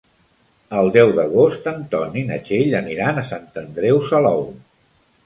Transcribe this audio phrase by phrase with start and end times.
[0.77, 4.43] El deu d'agost en Ton i na Txell aniran a Sant Andreu Salou.